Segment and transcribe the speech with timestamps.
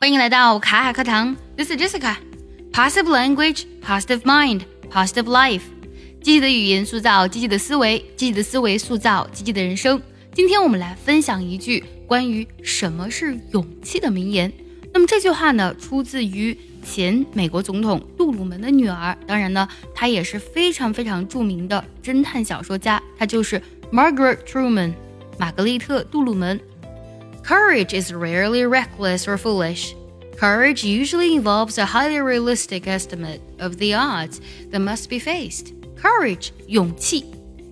[0.00, 2.14] 欢迎来到卡卡课堂，This is Jessica。
[2.72, 5.62] Positive language, positive mind, positive life。
[6.22, 10.00] 积极的语言塑造积极的思维，积极的思维塑造积极的人生。
[10.32, 14.52] 今天我们来分享一句关于什么是勇气的名言。
[14.94, 19.18] 那么这句话呢，出自于前美国总统杜鲁门的女儿。
[19.26, 23.60] 当然呢，她也是非常非常著名的侦探小说家，她就是
[23.90, 24.92] Margaret Truman，
[25.40, 26.60] 玛格丽特·杜鲁门。
[27.47, 29.93] Courage is rarely reckless or foolish.
[30.37, 34.39] Courage usually involves a highly realistic estimate of the odds
[34.71, 35.73] that must be faced.
[36.01, 37.25] Courage 勇气，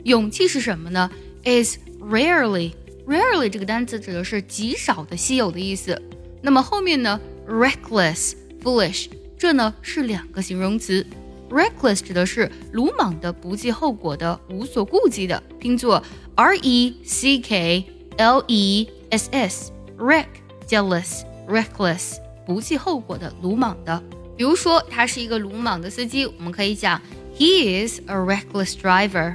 [0.03, 1.09] 勇气是什么呢？
[1.45, 2.73] is rarely
[3.07, 5.99] rarely 这个单词指的是极少的、稀有的意思。
[6.41, 9.07] 那么后面呢，reckless、foolish
[9.37, 11.05] 这呢是两个形容词。
[11.49, 16.03] reckless 指的是鲁莽的、不计后果的、无所顾忌的，拼作
[16.35, 17.85] r e c k
[18.17, 20.26] l e。s s Reck
[20.66, 24.02] jealous reckless 不计后果的鲁莽的，
[24.36, 27.00] 比如说他是一个鲁莽的司机，我们可以讲
[27.36, 29.34] he is a reckless driver。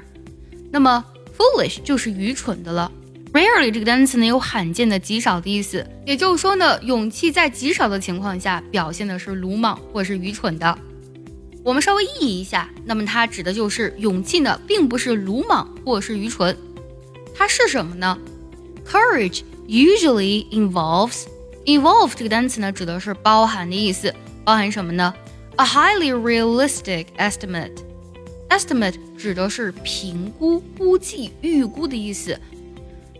[0.71, 1.03] 那么
[1.37, 2.91] foolish 就是愚蠢的了。
[3.33, 10.77] rarely 这个单词呢有罕见的、极少的意思，也就是说呢，勇气在极少的情况下表现的是鲁莽或是愚蠢的。
[11.63, 16.55] 我们稍微意译一下，那么它指的就是勇气呢，并不是鲁莽或是愚蠢，
[17.35, 18.17] 它是什么呢
[18.85, 19.41] ？Courage。
[19.66, 21.24] Usually involves
[21.64, 25.12] involve 这个单词呢，指的是包含的意思，包含什么呢？
[25.56, 32.38] A highly realistic estimate。estimate 指的是评估、估计、预估的意思。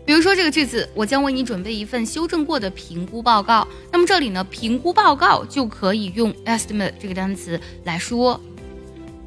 [0.05, 3.67] 比如说这个句子，我将为你准备一份修正过的评估报告。
[3.91, 8.39] 那么这里呢，评估报告就可以用 estimate 这个单词来说。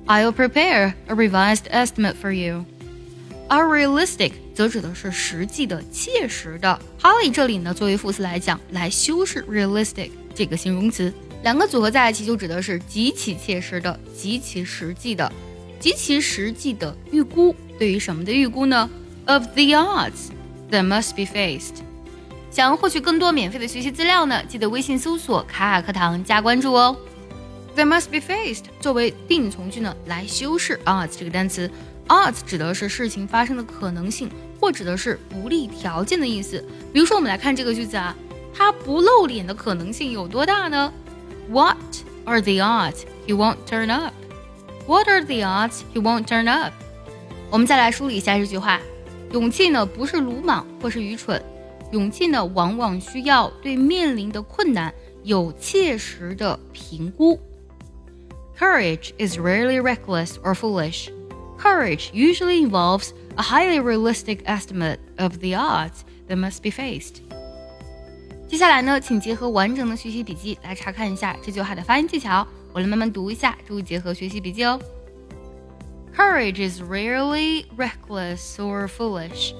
[0.07, 2.65] I'll prepare a revised estimate for you.
[3.48, 6.80] A realistic 则指的是实际的、切实的。
[7.00, 15.32] Highly 这里呢，作为副词来讲，来修饰 realistic 这个形容词，两个组合在一起就指的是极其切实的、极其实际的、
[15.80, 17.56] 极其实际的预估。
[17.78, 18.90] 对于什么的预估呢
[19.28, 20.30] ？Of the odds
[20.72, 21.84] that must be faced。
[22.50, 26.98] 想要获取更多免费的学习资料呢，记得微信搜索“卡卡课堂”加关注哦。
[27.76, 31.70] That must be faced 作为定语从句呢，来修饰 odds 这个单词。
[32.08, 34.30] Odds 指的是事情发生的可能性，
[34.60, 36.64] 或指的是不利条件的意思。
[36.94, 38.16] 比如说，我们来看这个句子啊，
[38.54, 40.94] 他不露脸的可能性有多大呢
[41.50, 41.78] ？What
[42.26, 44.14] are the odds he won't turn up?
[44.86, 46.74] What are the odds he won't turn up?
[47.50, 48.80] 我们再来梳理一下这句话：
[49.32, 51.42] 勇气呢，不是鲁莽或是愚蠢，
[51.92, 57.40] 勇气呢，往往需要对面临的困难有切实的评估。
[58.60, 61.10] Courage is rarely reckless or foolish.
[61.65, 67.23] Courage usually involves a highly realistic estimate of the odds that must be faced.
[68.49, 72.47] 接下来呢，请结合完整的学习笔记来查看一下这句话的发音技巧。
[72.73, 74.81] 我来慢慢读一下，注意结合学习笔记哦。
[76.17, 79.53] Courage is rarely reckless or foolish.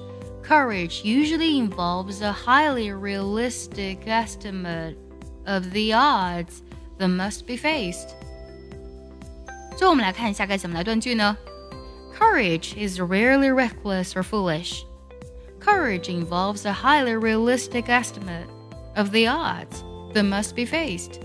[0.43, 4.95] Courage usually involves a highly realistic estimate
[5.45, 6.61] of the odds
[6.99, 8.09] that must be faced.
[9.77, 11.37] 最后我们来看一下该怎么来断句呢
[12.16, 14.86] ？Courage is rarely reckless or foolish.
[15.60, 18.48] Courage involves a highly realistic estimate
[18.96, 19.84] of the odds
[20.14, 21.20] that must be faced.